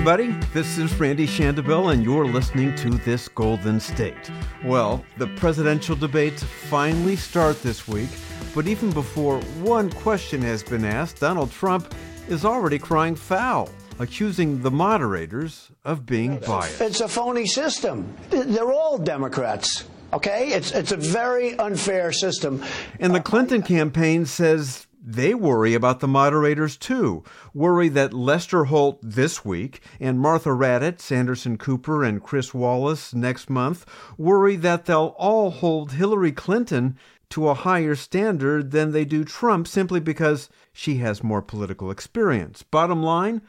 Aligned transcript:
everybody. 0.00 0.32
This 0.54 0.78
is 0.78 0.98
Randy 0.98 1.26
Shandobil, 1.26 1.92
and 1.92 2.02
you're 2.02 2.24
listening 2.24 2.74
to 2.76 2.88
This 2.88 3.28
Golden 3.28 3.78
State. 3.78 4.30
Well, 4.64 5.04
the 5.18 5.26
presidential 5.26 5.94
debates 5.94 6.42
finally 6.42 7.16
start 7.16 7.62
this 7.62 7.86
week, 7.86 8.08
but 8.54 8.66
even 8.66 8.92
before 8.92 9.42
one 9.60 9.90
question 9.90 10.40
has 10.40 10.62
been 10.62 10.86
asked, 10.86 11.20
Donald 11.20 11.50
Trump 11.50 11.94
is 12.30 12.46
already 12.46 12.78
crying 12.78 13.14
foul, 13.14 13.68
accusing 13.98 14.62
the 14.62 14.70
moderators 14.70 15.70
of 15.84 16.06
being 16.06 16.38
biased. 16.38 16.80
It's 16.80 17.02
a 17.02 17.08
phony 17.08 17.44
system. 17.44 18.16
They're 18.30 18.72
all 18.72 18.96
Democrats. 18.96 19.84
Okay? 20.14 20.48
It's, 20.54 20.72
it's 20.72 20.92
a 20.92 20.96
very 20.96 21.58
unfair 21.58 22.10
system. 22.10 22.64
And 23.00 23.14
the 23.14 23.18
uh, 23.18 23.22
Clinton 23.22 23.60
campaign 23.60 24.24
says 24.24 24.86
they 25.12 25.34
worry 25.34 25.74
about 25.74 26.00
the 26.00 26.08
moderators 26.08 26.76
too. 26.76 27.24
Worry 27.54 27.88
that 27.90 28.14
Lester 28.14 28.64
Holt 28.64 28.98
this 29.02 29.44
week 29.44 29.80
and 29.98 30.20
Martha 30.20 30.50
Raddatz, 30.50 31.00
Sanderson 31.00 31.58
Cooper, 31.58 32.04
and 32.04 32.22
Chris 32.22 32.54
Wallace 32.54 33.14
next 33.14 33.50
month 33.50 33.86
worry 34.16 34.56
that 34.56 34.86
they'll 34.86 35.14
all 35.18 35.50
hold 35.50 35.92
Hillary 35.92 36.32
Clinton 36.32 36.96
to 37.30 37.48
a 37.48 37.54
higher 37.54 37.94
standard 37.94 38.70
than 38.72 38.92
they 38.92 39.04
do 39.04 39.24
Trump 39.24 39.66
simply 39.66 40.00
because 40.00 40.48
she 40.72 40.96
has 40.96 41.22
more 41.22 41.42
political 41.42 41.90
experience. 41.90 42.62
Bottom 42.62 43.02
line, 43.02 43.42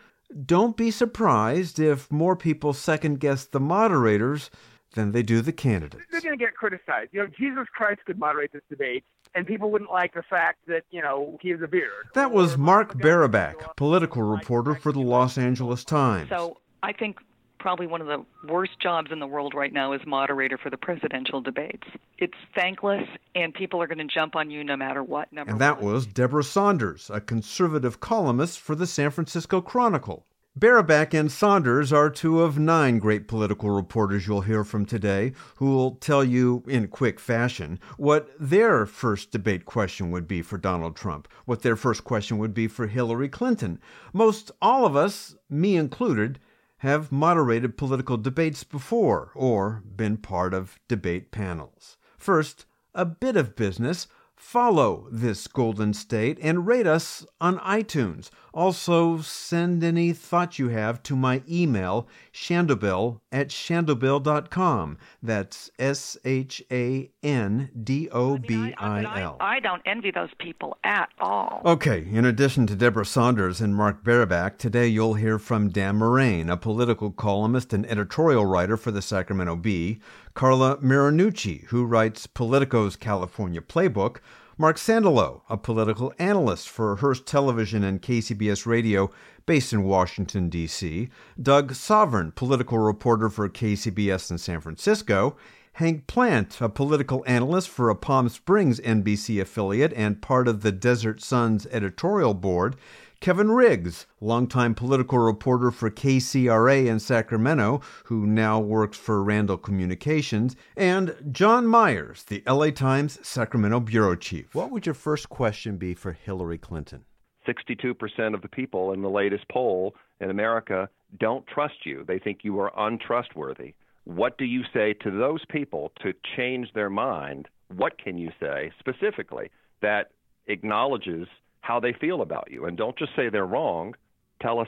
don't 0.46 0.78
be 0.78 0.92
surprised 0.92 1.80
if 1.80 2.12
more 2.12 2.36
people 2.36 2.74
second 2.74 3.20
guess 3.20 3.46
the 3.46 3.60
moderators 3.60 4.50
than 4.94 5.12
they 5.12 5.24
do 5.24 5.42
the 5.42 5.54
candidates. 5.54 6.04
They're 6.12 6.22
going 6.22 6.38
to 6.38 6.46
get 6.46 6.56
criticized. 6.56 7.10
You 7.12 7.22
know, 7.22 7.28
Jesus 7.28 7.68
Christ 7.74 8.02
could 8.06 8.20
moderate 8.20 8.52
this 8.52 8.62
debate, 8.70 9.04
and 9.36 9.48
people 9.48 9.72
wouldn't 9.72 9.92
like 9.92 10.14
the 10.14 10.24
fact 10.24 10.60
that, 10.68 10.84
you 10.92 11.02
know, 11.02 11.38
he 11.42 11.50
has 11.50 11.62
a 11.62 11.68
beard. 11.68 12.08
That 12.14 12.32
was 12.32 12.58
Mark 12.58 12.98
Barabak, 12.98 13.76
political 13.76 14.24
reporter 14.24 14.76
for 14.76 14.92
the 14.92 15.00
Los 15.00 15.38
Angeles 15.38 15.84
Times. 15.84 16.30
So 16.30 16.58
I 16.84 16.94
think 16.94 17.18
probably 17.60 17.88
one 17.88 18.02
of 18.02 18.08
the 18.08 18.26
worst 18.48 18.80
jobs 18.82 19.12
in 19.12 19.20
the 19.20 19.28
world 19.28 19.54
right 19.54 19.72
now 19.72 19.94
is 19.94 20.02
moderator 20.06 20.58
for 20.58 20.70
the 20.70 20.78
presidential 20.78 21.42
debates. 21.42 21.88
It's 22.18 22.38
thankless, 22.56 23.08
and 23.36 23.54
people 23.54 23.82
are 23.82 23.88
going 23.88 24.00
to 24.00 24.14
jump 24.14 24.36
on 24.36 24.50
you 24.50 24.64
no 24.64 24.76
matter 24.76 25.04
what. 25.04 25.32
Number 25.32 25.52
and 25.52 25.62
that 25.62 25.82
one. 25.82 25.94
was 25.94 26.08
Debra 26.08 26.44
Saunders, 26.44 27.10
a 27.14 27.22
conservative 27.22 28.00
columnist 28.00 28.60
for 28.60 28.76
the 28.76 28.88
San 28.88 29.12
Francisco 29.12 29.62
Chronicle. 29.62 30.26
Barabak 30.54 31.14
and 31.14 31.32
Saunders 31.32 31.94
are 31.94 32.10
two 32.10 32.42
of 32.42 32.60
nine 32.60 33.00
great 33.00 33.26
political 33.26 33.70
reporters 33.70 34.28
you'll 34.28 34.42
hear 34.42 34.66
from 34.66 34.86
today 34.86 35.32
who 35.56 35.68
will 35.74 35.92
tell 35.96 36.26
you 36.26 36.62
in 36.68 36.90
quick 36.90 37.22
fashion 37.22 37.80
what 37.96 38.30
their 38.38 38.86
first 38.86 39.32
debate 39.32 39.64
question 39.64 40.12
would 40.12 40.28
be 40.28 40.42
for 40.42 40.58
Donald 40.58 40.98
Trump, 40.98 41.30
what 41.46 41.62
their 41.62 41.78
first 41.78 42.04
question 42.04 42.38
would 42.38 42.54
be 42.54 42.68
for 42.68 42.88
Hillary 42.88 43.30
Clinton. 43.30 43.80
Most 44.12 44.52
all 44.62 44.86
of 44.86 44.94
us, 44.94 45.38
me 45.50 45.78
included, 45.78 46.38
have 46.80 47.14
moderated 47.14 47.78
political 47.78 48.18
debates 48.18 48.66
before 48.66 49.32
or 49.34 49.82
been 49.96 50.18
part 50.18 50.54
of 50.54 50.82
debate 50.90 51.32
panels. 51.32 51.96
First, 52.18 52.66
a 52.94 53.06
bit 53.06 53.38
of 53.38 53.56
business. 53.56 54.08
Follow 54.36 55.08
this 55.12 55.48
Golden 55.48 55.94
State 55.94 56.40
and 56.42 56.66
rate 56.66 56.88
us 56.88 57.26
on 57.40 57.60
iTunes. 57.60 58.32
Also, 58.54 59.20
send 59.20 59.84
any 59.84 60.12
thought 60.12 60.60
you 60.60 60.70
have 60.70 61.02
to 61.04 61.16
my 61.16 61.42
email, 61.50 62.08
shandobil 62.34 63.22
at 63.32 63.48
shandobil.com. 63.48 64.98
That's 65.24 65.72
S 65.80 66.18
H 66.26 66.62
A 66.70 67.10
N 67.24 67.70
D 67.82 68.10
O 68.10 68.38
B 68.38 68.74
I 68.78 69.22
L. 69.22 69.38
I 69.40 69.60
don't 69.62 69.82
envy 69.86 70.12
those 70.12 70.34
people 70.38 70.78
at 70.84 71.10
all. 71.20 71.62
Okay, 71.66 72.06
in 72.12 72.26
addition 72.26 72.68
to 72.68 72.76
Debra 72.76 73.06
Saunders 73.06 73.62
and 73.62 73.76
Mark 73.76 74.04
Barabak, 74.04 74.58
today 74.58 74.88
you'll 74.88 75.14
hear 75.14 75.40
from 75.40 75.70
Dan 75.70 75.98
Morain, 75.98 76.50
a 76.50 76.58
political 76.58 77.12
columnist 77.12 77.72
and 77.72 77.86
editorial 77.86 78.46
writer 78.46 78.76
for 78.76 78.92
the 78.92 79.02
Sacramento 79.02 79.56
Bee, 79.56 80.00
Carla 80.34 80.78
Marinucci, 80.78 81.66
who 81.66 81.86
writes 81.86 82.28
Politico's 82.28 82.96
California 82.96 83.62
Playbook, 83.62 84.18
Marc 84.62 84.78
Sandalow, 84.78 85.42
a 85.50 85.58
political 85.58 86.14
analyst 86.20 86.70
for 86.70 86.98
Hearst 86.98 87.26
Television 87.26 87.84
and 87.84 88.00
KCBS 88.00 88.68
Radio 88.68 89.10
based 89.48 89.74
in 89.74 89.82
Washington, 89.82 90.50
D.C., 90.50 91.10
Doug 91.42 91.74
Sovern, 91.74 92.32
political 92.36 92.78
reporter 92.78 93.28
for 93.28 93.50
KCBS 93.50 94.30
in 94.30 94.38
San 94.38 94.62
Francisco, 94.62 95.36
Hank 95.74 96.06
Plante, 96.06 96.62
a 96.62 96.70
political 96.70 97.24
analyst 97.26 97.70
for 97.70 97.90
a 97.90 97.96
Palm 97.96 98.28
Springs 98.28 98.80
NBC 98.82 99.42
affiliate 99.42 99.94
and 99.94 100.22
part 100.22 100.48
of 100.48 100.62
the 100.62 100.72
Desert 100.72 101.22
Sun's 101.22 101.66
editorial 101.68 102.34
board, 102.34 102.76
Kevin 103.22 103.52
Riggs, 103.52 104.06
longtime 104.20 104.76
political 104.76 105.20
reporter 105.20 105.72
for 105.72 105.90
KCRA 105.90 106.88
in 106.88 107.00
Sacramento, 107.00 107.80
who 108.06 108.26
now 108.26 108.60
works 108.60 108.98
for 108.98 109.24
Randle 109.24 109.58
Communications, 109.58 110.56
and 110.76 111.16
John 111.32 111.68
Myers, 111.68 112.24
the 112.24 112.44
LA 112.46 112.72
Times 112.72 113.20
Sacramento 113.26 113.80
bureau 113.80 114.16
chief. 114.16 114.54
What 114.54 114.72
would 114.72 114.86
your 114.86 114.96
first 114.96 115.30
question 115.30 115.78
be 115.78 115.94
for 115.94 116.12
Hillary 116.12 116.58
Clinton? 116.58 117.06
62% 117.48 118.34
of 118.34 118.42
the 118.42 118.48
people 118.48 118.92
in 118.92 119.02
the 119.02 119.10
latest 119.10 119.46
poll 119.50 119.96
in 120.20 120.30
America 120.30 120.90
don't 121.20 121.46
trust 121.48 121.86
you. 121.86 122.04
They 122.08 122.20
think 122.20 122.40
you 122.44 122.60
are 122.60 122.72
untrustworthy. 122.78 123.74
What 124.16 124.38
do 124.38 124.46
you 124.46 124.64
say 124.74 124.94
to 125.02 125.12
those 125.12 125.44
people 125.50 125.92
to 126.02 126.14
change 126.36 126.74
their 126.74 126.90
mind? 126.90 127.48
What 127.76 127.98
can 127.98 128.18
you 128.18 128.32
say 128.40 128.72
specifically 128.80 129.50
that 129.82 130.12
acknowledges 130.48 131.28
how 131.62 131.80
they 131.80 131.94
feel 131.94 132.22
about 132.22 132.50
you. 132.52 132.66
And 132.66 132.78
don't 132.78 132.98
just 132.98 133.16
say 133.16 133.30
they're 133.30 133.46
wrong. 133.46 133.96
Tell 134.42 134.60
us 134.60 134.68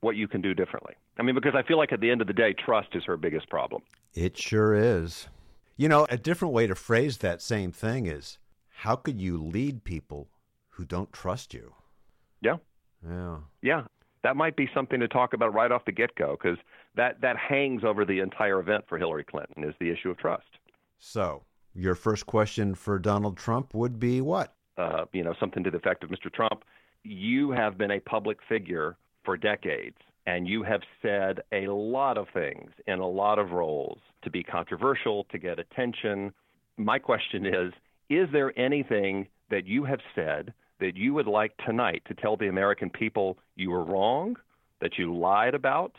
what 0.00 0.16
you 0.16 0.28
can 0.28 0.40
do 0.40 0.54
differently. 0.54 0.94
I 1.18 1.22
mean, 1.22 1.34
because 1.34 1.54
I 1.54 1.62
feel 1.62 1.76
like 1.76 1.92
at 1.92 2.00
the 2.00 2.10
end 2.10 2.20
of 2.20 2.28
the 2.28 2.32
day, 2.32 2.54
trust 2.54 2.88
is 2.94 3.04
her 3.04 3.16
biggest 3.16 3.48
problem. 3.50 3.82
It 4.14 4.38
sure 4.38 4.74
is. 4.74 5.28
You 5.76 5.88
know, 5.88 6.06
a 6.08 6.16
different 6.16 6.54
way 6.54 6.66
to 6.66 6.74
phrase 6.74 7.18
that 7.18 7.42
same 7.42 7.72
thing 7.72 8.06
is 8.06 8.38
how 8.68 8.96
could 8.96 9.20
you 9.20 9.36
lead 9.36 9.84
people 9.84 10.28
who 10.70 10.84
don't 10.84 11.12
trust 11.12 11.52
you? 11.52 11.74
Yeah. 12.40 12.56
Yeah. 13.06 13.38
Yeah. 13.62 13.82
That 14.28 14.36
might 14.36 14.56
be 14.56 14.68
something 14.74 15.00
to 15.00 15.08
talk 15.08 15.32
about 15.32 15.54
right 15.54 15.72
off 15.72 15.86
the 15.86 15.92
get 15.92 16.14
go 16.14 16.36
because 16.38 16.58
that, 16.96 17.18
that 17.22 17.38
hangs 17.38 17.82
over 17.82 18.04
the 18.04 18.20
entire 18.20 18.60
event 18.60 18.84
for 18.86 18.98
Hillary 18.98 19.24
Clinton 19.24 19.64
is 19.64 19.74
the 19.80 19.90
issue 19.90 20.10
of 20.10 20.18
trust. 20.18 20.58
So, 20.98 21.44
your 21.74 21.94
first 21.94 22.26
question 22.26 22.74
for 22.74 22.98
Donald 22.98 23.38
Trump 23.38 23.72
would 23.72 23.98
be 23.98 24.20
what? 24.20 24.52
uh, 24.78 25.06
you 25.12 25.24
know, 25.24 25.34
something 25.38 25.64
to 25.64 25.70
the 25.70 25.76
effect 25.76 26.04
of 26.04 26.10
Mr. 26.10 26.32
Trump, 26.32 26.64
you 27.02 27.50
have 27.50 27.76
been 27.76 27.90
a 27.90 28.00
public 28.00 28.38
figure 28.48 28.96
for 29.24 29.36
decades, 29.36 29.96
and 30.26 30.48
you 30.48 30.62
have 30.62 30.80
said 31.02 31.40
a 31.52 31.66
lot 31.66 32.16
of 32.16 32.26
things 32.32 32.70
in 32.86 33.00
a 33.00 33.08
lot 33.08 33.38
of 33.38 33.50
roles 33.50 33.98
to 34.22 34.30
be 34.30 34.42
controversial, 34.42 35.24
to 35.24 35.38
get 35.38 35.58
attention. 35.58 36.32
My 36.76 36.98
question 36.98 37.44
is 37.44 37.72
Is 38.08 38.28
there 38.32 38.56
anything 38.58 39.26
that 39.50 39.66
you 39.66 39.84
have 39.84 40.00
said 40.14 40.54
that 40.80 40.96
you 40.96 41.14
would 41.14 41.26
like 41.26 41.56
tonight 41.64 42.02
to 42.06 42.14
tell 42.14 42.36
the 42.36 42.48
American 42.48 42.90
people 42.90 43.38
you 43.56 43.70
were 43.70 43.84
wrong, 43.84 44.36
that 44.80 44.98
you 44.98 45.16
lied 45.16 45.54
about, 45.54 45.92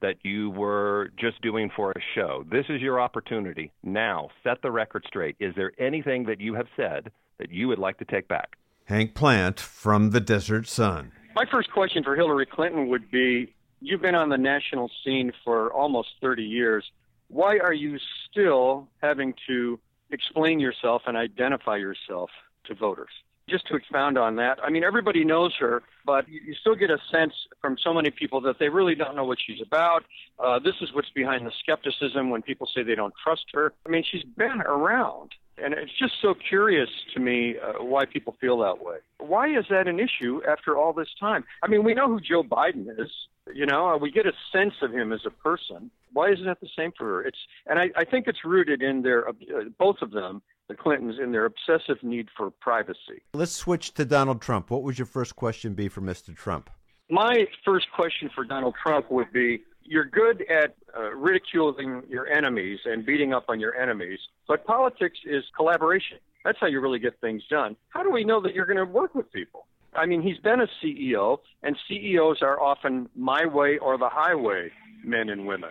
that 0.00 0.16
you 0.22 0.50
were 0.50 1.10
just 1.18 1.40
doing 1.42 1.70
for 1.74 1.92
a 1.92 2.00
show? 2.14 2.44
This 2.50 2.66
is 2.68 2.80
your 2.80 3.00
opportunity. 3.00 3.72
Now, 3.82 4.30
set 4.42 4.62
the 4.62 4.70
record 4.70 5.04
straight. 5.06 5.36
Is 5.38 5.54
there 5.54 5.72
anything 5.78 6.24
that 6.24 6.40
you 6.40 6.54
have 6.54 6.66
said 6.76 7.10
that 7.38 7.50
you 7.50 7.68
would 7.68 7.78
like 7.78 7.98
to 7.98 8.04
take 8.04 8.28
back? 8.28 8.56
Hank 8.86 9.14
Plante 9.14 9.60
from 9.60 10.10
the 10.10 10.20
Desert 10.20 10.66
Sun. 10.66 11.12
My 11.34 11.44
first 11.50 11.70
question 11.72 12.02
for 12.02 12.16
Hillary 12.16 12.46
Clinton 12.46 12.88
would 12.88 13.10
be 13.10 13.54
You've 13.84 14.00
been 14.00 14.14
on 14.14 14.28
the 14.28 14.38
national 14.38 14.88
scene 15.04 15.32
for 15.44 15.72
almost 15.72 16.10
30 16.20 16.44
years. 16.44 16.84
Why 17.26 17.58
are 17.58 17.72
you 17.72 17.98
still 18.30 18.86
having 19.02 19.34
to 19.48 19.80
explain 20.12 20.60
yourself 20.60 21.02
and 21.06 21.16
identify 21.16 21.78
yourself 21.78 22.30
to 22.66 22.76
voters? 22.76 23.10
Just 23.48 23.66
to 23.68 23.76
expound 23.76 24.16
on 24.18 24.36
that, 24.36 24.58
I 24.62 24.70
mean, 24.70 24.84
everybody 24.84 25.24
knows 25.24 25.52
her, 25.58 25.82
but 26.06 26.28
you 26.28 26.54
still 26.60 26.76
get 26.76 26.90
a 26.90 26.98
sense 27.10 27.32
from 27.60 27.76
so 27.82 27.92
many 27.92 28.10
people 28.10 28.40
that 28.42 28.58
they 28.58 28.68
really 28.68 28.94
don't 28.94 29.16
know 29.16 29.24
what 29.24 29.38
she's 29.44 29.60
about. 29.60 30.04
Uh, 30.38 30.58
this 30.60 30.74
is 30.80 30.92
what's 30.92 31.10
behind 31.10 31.44
the 31.44 31.52
skepticism 31.60 32.30
when 32.30 32.42
people 32.42 32.68
say 32.72 32.82
they 32.82 32.94
don't 32.94 33.14
trust 33.22 33.46
her. 33.52 33.72
I 33.84 33.88
mean, 33.90 34.04
she's 34.08 34.24
been 34.36 34.62
around. 34.62 35.32
And 35.58 35.74
it's 35.74 35.92
just 35.98 36.14
so 36.22 36.34
curious 36.34 36.88
to 37.14 37.20
me 37.20 37.56
uh, 37.58 37.82
why 37.82 38.06
people 38.06 38.36
feel 38.40 38.58
that 38.58 38.82
way. 38.82 38.96
Why 39.18 39.48
is 39.48 39.66
that 39.70 39.86
an 39.86 40.00
issue 40.00 40.40
after 40.48 40.76
all 40.76 40.92
this 40.92 41.10
time? 41.20 41.44
I 41.62 41.68
mean, 41.68 41.84
we 41.84 41.94
know 41.94 42.08
who 42.08 42.20
Joe 42.20 42.42
Biden 42.42 42.88
is. 42.98 43.10
You 43.52 43.66
know, 43.66 43.88
uh, 43.88 43.98
we 43.98 44.10
get 44.10 44.24
a 44.24 44.32
sense 44.52 44.74
of 44.82 44.92
him 44.92 45.12
as 45.12 45.20
a 45.26 45.30
person. 45.30 45.90
Why 46.12 46.30
isn't 46.32 46.44
that 46.46 46.60
the 46.60 46.68
same 46.76 46.92
for 46.96 47.06
her? 47.06 47.22
It's, 47.22 47.38
and 47.66 47.78
I, 47.78 47.90
I 47.96 48.04
think 48.04 48.28
it's 48.28 48.44
rooted 48.44 48.82
in 48.82 49.02
their, 49.02 49.28
uh, 49.28 49.32
both 49.78 49.96
of 50.00 50.12
them, 50.12 50.42
the 50.72 50.82
Clintons, 50.82 51.18
in 51.22 51.32
their 51.32 51.44
obsessive 51.44 52.02
need 52.02 52.28
for 52.36 52.50
privacy. 52.50 53.22
Let's 53.34 53.52
switch 53.52 53.94
to 53.94 54.04
Donald 54.04 54.40
Trump. 54.40 54.70
What 54.70 54.82
would 54.82 54.98
your 54.98 55.06
first 55.06 55.36
question 55.36 55.74
be 55.74 55.88
for 55.88 56.00
Mr. 56.00 56.34
Trump? 56.34 56.70
My 57.10 57.46
first 57.64 57.86
question 57.94 58.30
for 58.34 58.44
Donald 58.44 58.74
Trump 58.82 59.10
would 59.10 59.32
be 59.32 59.62
you're 59.84 60.04
good 60.04 60.44
at 60.48 60.76
uh, 60.96 61.10
ridiculing 61.14 62.02
your 62.08 62.26
enemies 62.26 62.78
and 62.84 63.04
beating 63.04 63.34
up 63.34 63.46
on 63.48 63.60
your 63.60 63.74
enemies, 63.74 64.18
but 64.48 64.64
politics 64.64 65.18
is 65.24 65.44
collaboration. 65.56 66.18
That's 66.44 66.58
how 66.60 66.68
you 66.68 66.80
really 66.80 66.98
get 66.98 67.20
things 67.20 67.42
done. 67.50 67.76
How 67.90 68.02
do 68.02 68.10
we 68.10 68.24
know 68.24 68.40
that 68.42 68.54
you're 68.54 68.66
going 68.66 68.78
to 68.78 68.84
work 68.84 69.14
with 69.14 69.30
people? 69.32 69.66
I 69.94 70.06
mean, 70.06 70.22
he's 70.22 70.38
been 70.38 70.60
a 70.60 70.68
CEO, 70.82 71.38
and 71.62 71.76
CEOs 71.88 72.38
are 72.40 72.60
often 72.60 73.08
my 73.14 73.44
way 73.44 73.78
or 73.78 73.98
the 73.98 74.08
highway 74.08 74.70
men 75.04 75.28
and 75.28 75.46
women. 75.46 75.70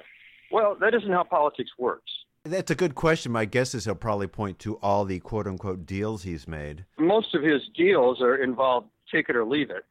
Well, 0.51 0.75
that 0.79 0.93
isn't 0.93 1.11
how 1.11 1.23
politics 1.23 1.71
works. 1.79 2.10
That's 2.43 2.71
a 2.71 2.75
good 2.75 2.95
question. 2.95 3.31
My 3.31 3.45
guess 3.45 3.75
is 3.75 3.85
he'll 3.85 3.95
probably 3.95 4.27
point 4.27 4.57
to 4.59 4.75
all 4.77 5.05
the 5.05 5.19
quote 5.19 5.45
unquote 5.45 5.85
deals 5.85 6.23
he's 6.23 6.47
made. 6.47 6.85
Most 6.97 7.35
of 7.35 7.43
his 7.43 7.61
deals 7.75 8.21
are 8.21 8.35
involved 8.35 8.87
take 9.11 9.29
it 9.29 9.35
or 9.35 9.45
leave 9.45 9.69
it. 9.69 9.85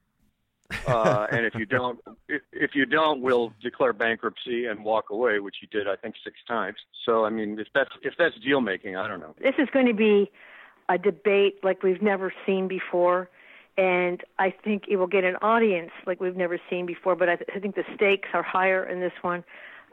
uh, 0.87 1.27
and 1.31 1.45
if 1.45 1.55
you 1.55 1.67
don't, 1.67 1.99
if, 2.29 2.43
if 2.53 2.71
you 2.75 2.87
don't, 2.87 3.21
we'll 3.21 3.53
declare 3.61 3.93
bankruptcy 3.93 4.67
and 4.67 4.85
walk 4.85 5.11
away, 5.11 5.41
which 5.41 5.57
he 5.61 5.67
did, 5.67 5.89
I 5.89 5.97
think, 5.97 6.15
six 6.23 6.37
times. 6.47 6.77
So, 7.05 7.25
I 7.25 7.31
mean, 7.31 7.59
if 7.59 7.67
that's 7.75 7.91
if 8.03 8.15
that's 8.19 8.37
deal 8.37 8.61
making, 8.61 8.97
I 8.97 9.09
don't 9.09 9.21
know. 9.21 9.35
This 9.41 9.55
is 9.59 9.69
going 9.73 9.87
to 9.87 9.95
be 9.95 10.31
a 10.89 10.97
debate 10.97 11.63
like 11.63 11.83
we've 11.83 12.03
never 12.03 12.33
seen 12.47 12.69
before, 12.69 13.29
and 13.77 14.23
I 14.39 14.55
think 14.65 14.85
it 14.89 14.97
will 14.97 15.09
get 15.09 15.25
an 15.25 15.37
audience 15.43 15.91
like 16.07 16.21
we've 16.21 16.37
never 16.37 16.61
seen 16.71 16.87
before. 16.87 17.17
But 17.17 17.29
I, 17.29 17.37
th- 17.37 17.51
I 17.55 17.59
think 17.59 17.75
the 17.75 17.85
stakes 17.95 18.29
are 18.33 18.43
higher 18.43 18.85
in 18.85 19.01
this 19.01 19.13
one 19.23 19.45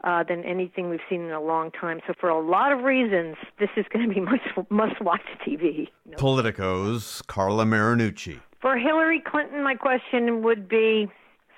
uh, 0.04 0.22
than 0.22 0.44
anything 0.44 0.88
we've 0.88 1.00
seen 1.08 1.22
in 1.22 1.32
a 1.32 1.40
long 1.40 1.70
time. 1.70 2.00
So 2.06 2.14
for 2.18 2.28
a 2.28 2.40
lot 2.40 2.72
of 2.72 2.80
reasons, 2.80 3.36
this 3.58 3.70
is 3.76 3.84
going 3.92 4.08
to 4.08 4.14
be 4.14 4.20
must 4.30 4.70
must 4.70 5.00
watch 5.00 5.22
TV. 5.46 5.88
Know? 6.06 6.16
Politico's 6.16 7.22
Carla 7.26 7.64
Marinucci. 7.64 8.40
For 8.60 8.76
Hillary 8.76 9.20
Clinton, 9.20 9.62
my 9.62 9.74
question 9.74 10.42
would 10.42 10.68
be. 10.68 11.08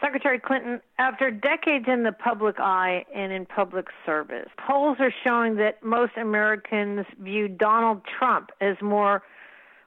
Secretary 0.00 0.38
Clinton, 0.38 0.80
after 0.98 1.30
decades 1.30 1.84
in 1.86 2.04
the 2.04 2.12
public 2.12 2.58
eye 2.58 3.04
and 3.14 3.32
in 3.32 3.44
public 3.44 3.88
service, 4.06 4.48
polls 4.66 4.96
are 4.98 5.12
showing 5.22 5.56
that 5.56 5.82
most 5.82 6.12
Americans 6.16 7.04
view 7.18 7.48
Donald 7.48 8.00
Trump 8.18 8.48
as 8.62 8.76
more 8.80 9.22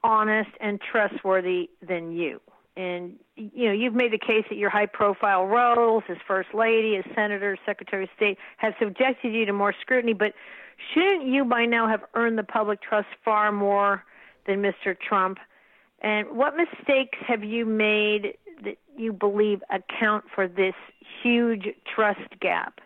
honest 0.03 0.51
and 0.59 0.79
trustworthy 0.79 1.67
than 1.81 2.11
you 2.11 2.39
and 2.75 3.19
you 3.35 3.67
know 3.67 3.71
you've 3.71 3.93
made 3.93 4.11
the 4.11 4.17
case 4.17 4.45
that 4.49 4.57
your 4.57 4.69
high 4.69 4.85
profile 4.85 5.45
roles 5.45 6.03
as 6.09 6.17
first 6.27 6.49
lady 6.53 6.95
as 6.95 7.03
senator 7.15 7.57
secretary 7.65 8.03
of 8.05 8.09
state 8.15 8.37
have 8.57 8.73
subjected 8.79 9.33
you 9.33 9.45
to 9.45 9.53
more 9.53 9.73
scrutiny 9.79 10.13
but 10.13 10.33
shouldn't 10.93 11.27
you 11.27 11.45
by 11.45 11.65
now 11.65 11.87
have 11.87 12.01
earned 12.15 12.37
the 12.37 12.43
public 12.43 12.81
trust 12.81 13.07
far 13.23 13.51
more 13.51 14.03
than 14.47 14.61
mr 14.61 14.95
trump? 14.99 15.37
And 16.01 16.35
what 16.35 16.55
mistakes 16.57 17.17
have 17.25 17.45
you 17.45 17.65
made 17.65 18.37
that 18.63 18.77
you 18.97 19.13
believe 19.13 19.63
account 19.69 20.25
for 20.33 20.49
this 20.49 20.75
huge 21.21 21.69
trust 21.95 22.39
gap? 22.41 22.81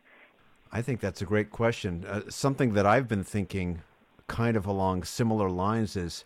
I 0.72 0.84
think 0.84 1.00
that's 1.00 1.22
a 1.24 1.26
great 1.26 1.50
question. 1.50 2.06
Uh, 2.06 2.22
something 2.30 2.74
that 2.74 2.86
i've 2.86 3.08
been 3.08 3.24
thinking 3.24 3.82
kind 4.28 4.58
of 4.58 4.66
along 4.66 5.04
similar 5.04 5.50
lines 5.50 5.96
is 5.96 6.26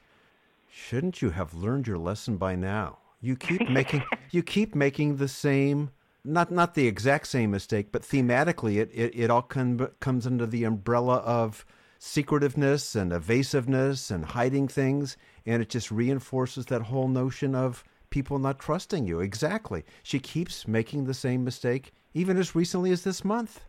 shouldn't 0.69 1.21
you 1.21 1.29
have 1.29 1.53
learned 1.53 1.85
your 1.85 1.99
lesson 1.99 2.37
by 2.37 2.55
now 2.55 2.97
you 3.21 3.35
keep 3.47 3.69
making 3.69 4.03
you 4.31 4.43
keep 4.43 4.75
making 4.75 5.17
the 5.17 5.27
same 5.27 5.91
not 6.23 6.51
not 6.51 6.75
the 6.75 6.87
exact 6.87 7.27
same 7.27 7.51
mistake, 7.51 7.91
but 7.91 8.01
thematically 8.01 8.77
it 8.77 8.91
it, 8.93 9.13
it 9.15 9.29
all 9.29 9.41
com- 9.41 9.89
comes 9.99 10.27
under 10.27 10.45
the 10.45 10.63
umbrella 10.63 11.17
of 11.17 11.65
secretiveness 11.99 12.95
and 12.95 13.13
evasiveness 13.13 14.09
and 14.09 14.25
hiding 14.25 14.67
things, 14.67 15.17
and 15.45 15.61
it 15.61 15.69
just 15.69 15.91
reinforces 15.91 16.65
that 16.65 16.81
whole 16.81 17.07
notion 17.07 17.53
of 17.53 17.83
people 18.09 18.39
not 18.39 18.59
trusting 18.59 19.07
you. 19.07 19.19
Exactly. 19.19 19.83
She 20.03 20.19
keeps 20.19 20.67
making 20.67 21.05
the 21.05 21.13
same 21.13 21.43
mistake, 21.43 21.93
even 22.13 22.37
as 22.37 22.55
recently 22.55 22.91
as 22.91 23.03
this 23.03 23.23
month. 23.23 23.61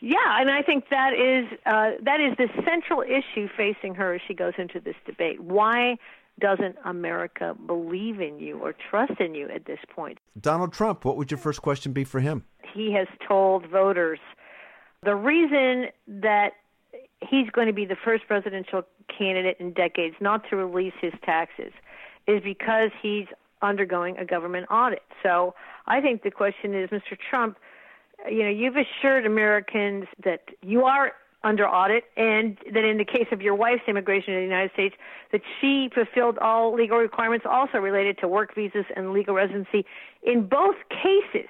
Yeah, 0.00 0.40
and 0.40 0.50
I 0.50 0.62
think 0.62 0.84
that 0.90 1.12
is 1.12 1.58
uh, 1.66 1.92
that 2.02 2.20
is 2.20 2.36
the 2.36 2.48
central 2.64 3.02
issue 3.02 3.48
facing 3.56 3.94
her 3.94 4.14
as 4.14 4.20
she 4.26 4.34
goes 4.34 4.54
into 4.58 4.78
this 4.80 4.96
debate. 5.04 5.40
Why 5.40 5.96
doesn't 6.40 6.76
America 6.84 7.56
believe 7.66 8.20
in 8.20 8.38
you 8.38 8.58
or 8.58 8.74
trust 8.90 9.18
in 9.20 9.34
you 9.34 9.48
at 9.48 9.64
this 9.64 9.78
point? 9.88 10.18
Donald 10.40 10.72
Trump, 10.72 11.04
what 11.04 11.16
would 11.16 11.30
your 11.30 11.38
first 11.38 11.62
question 11.62 11.92
be 11.92 12.04
for 12.04 12.20
him? 12.20 12.44
He 12.74 12.92
has 12.92 13.06
told 13.26 13.66
voters 13.66 14.18
the 15.02 15.14
reason 15.14 15.86
that 16.06 16.50
he's 17.20 17.48
going 17.50 17.66
to 17.66 17.72
be 17.72 17.84
the 17.84 17.96
first 17.96 18.26
presidential 18.26 18.82
candidate 19.16 19.56
in 19.60 19.72
decades 19.72 20.16
not 20.20 20.42
to 20.50 20.56
release 20.56 20.94
his 21.00 21.12
taxes 21.24 21.72
is 22.26 22.42
because 22.42 22.90
he's 23.00 23.26
undergoing 23.62 24.18
a 24.18 24.24
government 24.24 24.66
audit. 24.70 25.02
So 25.22 25.54
I 25.86 26.00
think 26.00 26.22
the 26.22 26.30
question 26.30 26.74
is, 26.74 26.90
Mr. 26.90 27.16
Trump, 27.30 27.56
you 28.30 28.42
know, 28.42 28.50
you've 28.50 28.76
assured 28.76 29.24
Americans 29.24 30.06
that 30.24 30.42
you 30.62 30.84
are 30.84 31.12
under 31.46 31.66
audit, 31.66 32.04
and 32.16 32.58
that 32.74 32.84
in 32.84 32.98
the 32.98 33.04
case 33.04 33.28
of 33.30 33.40
your 33.40 33.54
wife's 33.54 33.82
immigration 33.86 34.34
to 34.34 34.40
the 34.40 34.44
United 34.44 34.72
States, 34.72 34.96
that 35.30 35.40
she 35.60 35.88
fulfilled 35.94 36.38
all 36.38 36.74
legal 36.74 36.98
requirements 36.98 37.46
also 37.48 37.78
related 37.78 38.18
to 38.18 38.26
work 38.26 38.54
visas 38.54 38.84
and 38.96 39.12
legal 39.12 39.34
residency. 39.34 39.86
In 40.24 40.48
both 40.48 40.74
cases, 40.90 41.48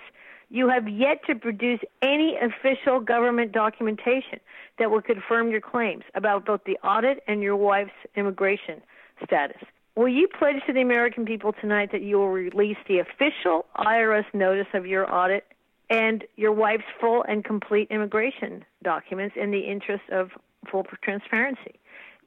you 0.50 0.68
have 0.68 0.86
yet 0.86 1.24
to 1.26 1.34
produce 1.34 1.80
any 2.02 2.36
official 2.36 3.00
government 3.00 3.52
documentation 3.52 4.38
that 4.78 4.90
will 4.90 5.02
confirm 5.02 5.50
your 5.50 5.62
claims 5.62 6.04
about 6.14 6.44
both 6.44 6.60
the 6.66 6.76
audit 6.84 7.22
and 7.26 7.42
your 7.42 7.56
wife's 7.56 7.90
immigration 8.16 8.82
status. 9.24 9.62
Will 9.96 10.08
you 10.08 10.28
pledge 10.28 10.56
to 10.66 10.74
the 10.74 10.82
American 10.82 11.24
people 11.24 11.54
tonight 11.58 11.90
that 11.92 12.02
you 12.02 12.18
will 12.18 12.28
release 12.28 12.76
the 12.86 12.98
official 12.98 13.64
IRS 13.78 14.26
notice 14.34 14.66
of 14.74 14.86
your 14.86 15.10
audit 15.12 15.44
and 15.90 16.24
your 16.36 16.52
wife's 16.52 16.84
full 17.00 17.24
and 17.28 17.44
complete 17.44 17.88
immigration 17.90 18.64
documents 18.82 19.36
in 19.40 19.50
the 19.50 19.60
interest 19.60 20.04
of 20.10 20.30
full 20.70 20.84
transparency. 21.02 21.78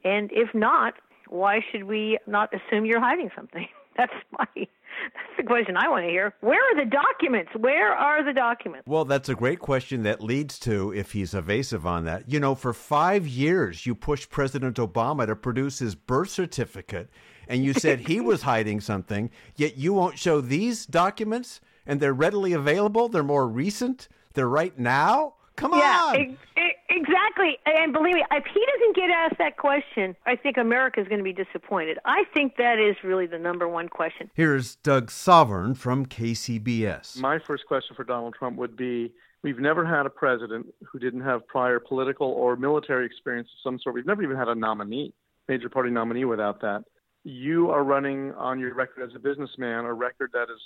And 0.04 0.30
if 0.32 0.54
not, 0.54 0.94
why 1.28 1.60
should 1.70 1.84
we 1.84 2.18
not 2.26 2.52
assume 2.54 2.84
you're 2.84 3.00
hiding 3.00 3.30
something? 3.36 3.68
That's 3.96 4.12
my 4.32 4.46
that's 4.56 5.36
the 5.36 5.42
question 5.42 5.76
I 5.76 5.88
want 5.88 6.04
to 6.04 6.10
hear. 6.10 6.34
Where 6.40 6.58
are 6.58 6.84
the 6.84 6.90
documents? 6.90 7.50
Where 7.56 7.92
are 7.92 8.24
the 8.24 8.32
documents? 8.32 8.86
Well, 8.86 9.04
that's 9.04 9.28
a 9.28 9.34
great 9.34 9.58
question 9.58 10.04
that 10.04 10.22
leads 10.22 10.58
to 10.60 10.92
if 10.92 11.12
he's 11.12 11.34
evasive 11.34 11.86
on 11.86 12.04
that. 12.04 12.30
You 12.30 12.40
know, 12.40 12.54
for 12.54 12.72
5 12.72 13.26
years 13.26 13.86
you 13.86 13.94
pushed 13.94 14.30
President 14.30 14.76
Obama 14.76 15.26
to 15.26 15.36
produce 15.36 15.80
his 15.80 15.94
birth 15.94 16.30
certificate 16.30 17.10
and 17.48 17.64
you 17.64 17.74
said 17.74 18.00
he 18.00 18.20
was 18.20 18.42
hiding 18.52 18.80
something, 18.80 19.30
yet 19.56 19.76
you 19.76 19.92
won't 19.92 20.18
show 20.18 20.40
these 20.40 20.86
documents? 20.86 21.60
And 21.90 21.98
they're 21.98 22.14
readily 22.14 22.52
available. 22.52 23.08
They're 23.08 23.24
more 23.24 23.48
recent. 23.48 24.06
They're 24.34 24.48
right 24.48 24.78
now. 24.78 25.34
Come 25.56 25.72
yeah, 25.74 26.12
on. 26.14 26.38
Yeah, 26.56 26.68
exactly. 26.88 27.58
And 27.66 27.92
believe 27.92 28.14
me, 28.14 28.24
if 28.30 28.44
he 28.44 28.64
doesn't 28.64 28.94
get 28.94 29.10
asked 29.10 29.38
that 29.38 29.56
question, 29.56 30.14
I 30.24 30.36
think 30.36 30.56
America 30.56 31.00
is 31.00 31.08
going 31.08 31.18
to 31.18 31.24
be 31.24 31.32
disappointed. 31.32 31.98
I 32.04 32.22
think 32.32 32.56
that 32.58 32.78
is 32.78 32.94
really 33.02 33.26
the 33.26 33.40
number 33.40 33.68
one 33.68 33.88
question. 33.88 34.30
Here's 34.34 34.76
Doug 34.76 35.10
Sovern 35.10 35.74
from 35.74 36.06
KCBS. 36.06 37.18
My 37.18 37.40
first 37.44 37.66
question 37.66 37.96
for 37.96 38.04
Donald 38.04 38.34
Trump 38.38 38.56
would 38.56 38.76
be 38.76 39.12
We've 39.42 39.58
never 39.58 39.84
had 39.84 40.06
a 40.06 40.10
president 40.10 40.66
who 40.84 40.98
didn't 40.98 41.22
have 41.22 41.46
prior 41.48 41.80
political 41.80 42.28
or 42.28 42.56
military 42.56 43.04
experience 43.04 43.48
of 43.48 43.62
some 43.64 43.78
sort. 43.80 43.96
We've 43.96 44.06
never 44.06 44.22
even 44.22 44.36
had 44.36 44.48
a 44.48 44.54
nominee, 44.54 45.12
major 45.48 45.68
party 45.68 45.90
nominee, 45.90 46.24
without 46.26 46.60
that. 46.60 46.84
You 47.24 47.70
are 47.70 47.84
running 47.84 48.32
on 48.34 48.58
your 48.58 48.74
record 48.74 49.08
as 49.08 49.14
a 49.14 49.18
businessman 49.18 49.84
a 49.84 49.92
record 49.92 50.30
that 50.32 50.44
is 50.44 50.60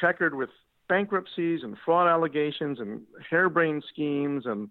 checkered 0.00 0.34
with 0.34 0.50
bankruptcies 0.88 1.60
and 1.62 1.76
fraud 1.84 2.08
allegations 2.08 2.80
and 2.80 3.02
harebrained 3.30 3.84
schemes 3.88 4.44
and 4.46 4.68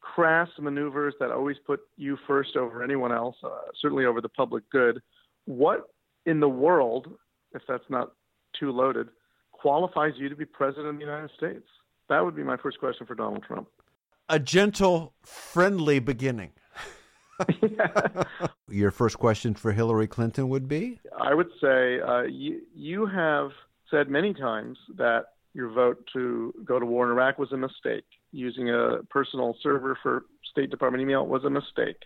crass 0.00 0.48
maneuvers 0.58 1.14
that 1.20 1.30
always 1.30 1.56
put 1.66 1.80
you 1.96 2.16
first 2.26 2.56
over 2.56 2.82
anyone 2.82 3.12
else, 3.12 3.36
uh, 3.44 3.48
certainly 3.80 4.04
over 4.04 4.20
the 4.20 4.28
public 4.28 4.68
good. 4.70 5.02
What 5.46 5.88
in 6.26 6.40
the 6.40 6.48
world, 6.48 7.08
if 7.52 7.62
that's 7.66 7.88
not 7.90 8.12
too 8.58 8.70
loaded, 8.70 9.08
qualifies 9.52 10.12
you 10.16 10.28
to 10.28 10.36
be 10.36 10.44
president 10.44 10.88
of 10.88 10.94
the 10.96 11.04
United 11.04 11.30
States? 11.36 11.66
That 12.08 12.24
would 12.24 12.36
be 12.36 12.44
my 12.44 12.56
first 12.56 12.78
question 12.78 13.06
for 13.06 13.14
Donald 13.14 13.42
Trump. 13.42 13.68
A 14.28 14.38
gentle, 14.38 15.14
friendly 15.22 15.98
beginning. 15.98 16.52
Your 18.68 18.90
first 18.90 19.18
question 19.18 19.54
for 19.54 19.72
Hillary 19.72 20.06
Clinton 20.06 20.48
would 20.48 20.68
be? 20.68 21.00
I 21.20 21.34
would 21.34 21.50
say 21.60 22.00
uh, 22.00 22.22
you, 22.22 22.60
you 22.74 23.06
have 23.06 23.50
said 23.90 24.08
many 24.08 24.34
times 24.34 24.78
that 24.96 25.26
your 25.54 25.70
vote 25.70 26.04
to 26.12 26.54
go 26.64 26.78
to 26.78 26.86
war 26.86 27.06
in 27.06 27.12
Iraq 27.12 27.38
was 27.38 27.52
a 27.52 27.56
mistake. 27.56 28.04
Using 28.32 28.70
a 28.70 28.98
personal 29.10 29.56
server 29.62 29.98
for 30.02 30.24
State 30.50 30.70
Department 30.70 31.02
email 31.02 31.26
was 31.26 31.44
a 31.44 31.50
mistake. 31.50 31.96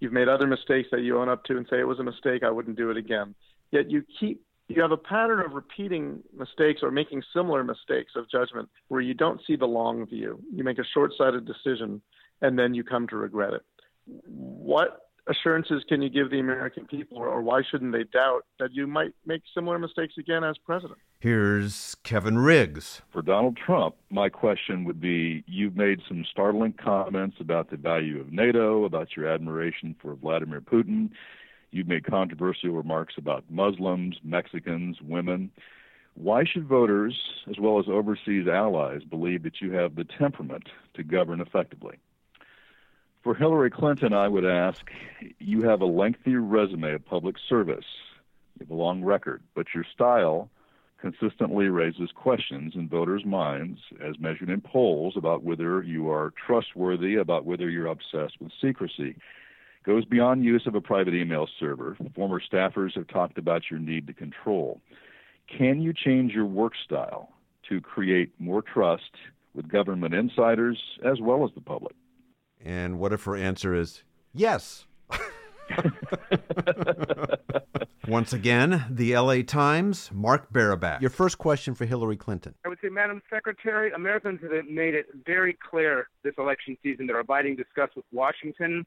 You've 0.00 0.12
made 0.12 0.28
other 0.28 0.46
mistakes 0.46 0.88
that 0.92 1.00
you 1.00 1.18
own 1.18 1.28
up 1.28 1.44
to 1.44 1.56
and 1.56 1.66
say 1.68 1.80
it 1.80 1.88
was 1.88 1.98
a 1.98 2.04
mistake. 2.04 2.42
I 2.42 2.50
wouldn't 2.50 2.76
do 2.76 2.90
it 2.90 2.96
again. 2.96 3.34
Yet 3.72 3.90
you 3.90 4.04
keep 4.20 4.42
you 4.68 4.82
have 4.82 4.90
a 4.90 4.96
pattern 4.96 5.40
of 5.40 5.52
repeating 5.52 6.22
mistakes 6.36 6.80
or 6.82 6.90
making 6.90 7.22
similar 7.32 7.62
mistakes 7.62 8.12
of 8.16 8.28
judgment 8.28 8.68
where 8.88 9.00
you 9.00 9.14
don't 9.14 9.40
see 9.46 9.54
the 9.54 9.66
long 9.66 10.06
view. 10.06 10.40
You 10.52 10.64
make 10.64 10.78
a 10.78 10.84
short-sighted 10.92 11.46
decision 11.46 12.02
and 12.42 12.58
then 12.58 12.74
you 12.74 12.82
come 12.82 13.06
to 13.08 13.16
regret 13.16 13.52
it. 13.52 13.62
What 14.06 15.06
assurances 15.28 15.84
can 15.88 16.02
you 16.02 16.08
give 16.08 16.30
the 16.30 16.38
American 16.38 16.86
people, 16.86 17.18
or 17.18 17.42
why 17.42 17.62
shouldn't 17.68 17.92
they 17.92 18.04
doubt 18.04 18.42
that 18.58 18.72
you 18.72 18.86
might 18.86 19.12
make 19.24 19.42
similar 19.54 19.78
mistakes 19.78 20.14
again 20.18 20.44
as 20.44 20.56
president? 20.58 20.98
Here's 21.18 21.96
Kevin 22.04 22.38
Riggs. 22.38 23.02
For 23.10 23.22
Donald 23.22 23.56
Trump, 23.56 23.96
my 24.10 24.28
question 24.28 24.84
would 24.84 25.00
be 25.00 25.42
You've 25.46 25.76
made 25.76 26.00
some 26.06 26.24
startling 26.30 26.74
comments 26.74 27.36
about 27.40 27.70
the 27.70 27.76
value 27.76 28.20
of 28.20 28.32
NATO, 28.32 28.84
about 28.84 29.16
your 29.16 29.26
admiration 29.26 29.96
for 30.00 30.14
Vladimir 30.14 30.60
Putin. 30.60 31.10
You've 31.72 31.88
made 31.88 32.04
controversial 32.04 32.70
remarks 32.70 33.14
about 33.18 33.44
Muslims, 33.50 34.18
Mexicans, 34.22 34.98
women. 35.02 35.50
Why 36.14 36.44
should 36.44 36.66
voters, 36.66 37.14
as 37.50 37.58
well 37.58 37.78
as 37.78 37.86
overseas 37.88 38.46
allies, 38.48 39.02
believe 39.02 39.42
that 39.42 39.60
you 39.60 39.72
have 39.72 39.96
the 39.96 40.04
temperament 40.04 40.68
to 40.94 41.02
govern 41.02 41.40
effectively? 41.40 41.98
For 43.26 43.34
Hillary 43.34 43.70
Clinton, 43.70 44.12
I 44.12 44.28
would 44.28 44.44
ask 44.44 44.88
you 45.40 45.62
have 45.62 45.80
a 45.80 45.84
lengthy 45.84 46.36
resume 46.36 46.94
of 46.94 47.04
public 47.04 47.34
service, 47.48 47.84
you 48.54 48.60
have 48.60 48.70
a 48.70 48.80
long 48.80 49.02
record, 49.02 49.42
but 49.52 49.66
your 49.74 49.82
style 49.92 50.48
consistently 51.00 51.66
raises 51.66 52.12
questions 52.14 52.74
in 52.76 52.88
voters' 52.88 53.24
minds, 53.24 53.80
as 54.00 54.16
measured 54.20 54.48
in 54.48 54.60
polls, 54.60 55.14
about 55.16 55.42
whether 55.42 55.82
you 55.82 56.08
are 56.08 56.34
trustworthy, 56.46 57.16
about 57.16 57.44
whether 57.44 57.68
you're 57.68 57.88
obsessed 57.88 58.40
with 58.40 58.52
secrecy. 58.62 59.16
Goes 59.82 60.04
beyond 60.04 60.44
use 60.44 60.64
of 60.68 60.76
a 60.76 60.80
private 60.80 61.14
email 61.14 61.48
server. 61.58 61.96
Former 62.14 62.40
staffers 62.40 62.94
have 62.94 63.08
talked 63.08 63.38
about 63.38 63.72
your 63.72 63.80
need 63.80 64.06
to 64.06 64.12
control. 64.12 64.80
Can 65.48 65.82
you 65.82 65.92
change 65.92 66.32
your 66.32 66.46
work 66.46 66.74
style 66.84 67.30
to 67.68 67.80
create 67.80 68.30
more 68.38 68.62
trust 68.62 69.10
with 69.52 69.66
government 69.66 70.14
insiders 70.14 70.80
as 71.04 71.20
well 71.20 71.44
as 71.44 71.50
the 71.56 71.60
public? 71.60 71.96
And 72.64 72.98
what 72.98 73.12
if 73.12 73.24
her 73.24 73.36
answer 73.36 73.74
is 73.74 74.02
yes? 74.32 74.86
Once 78.08 78.32
again, 78.32 78.84
the 78.88 79.16
LA 79.16 79.42
Times, 79.42 80.10
Mark 80.12 80.52
Barabak. 80.52 81.00
Your 81.00 81.10
first 81.10 81.38
question 81.38 81.74
for 81.74 81.84
Hillary 81.86 82.16
Clinton. 82.16 82.54
I 82.64 82.68
would 82.68 82.78
say, 82.80 82.88
Madam 82.88 83.20
Secretary, 83.28 83.90
Americans 83.92 84.40
have 84.42 84.52
made 84.66 84.94
it 84.94 85.06
very 85.26 85.58
clear 85.68 86.08
this 86.22 86.34
election 86.38 86.78
season 86.82 87.08
that 87.08 87.14
our 87.14 87.20
abiding 87.20 87.56
disgust 87.56 87.96
with 87.96 88.04
Washington 88.12 88.86